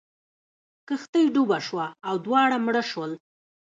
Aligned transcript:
کښتۍ 0.87 1.25
ډوبه 1.33 1.57
شوه 1.67 1.85
او 2.07 2.15
دواړه 2.25 2.57
مړه 2.65 2.83
شول. 2.91 3.11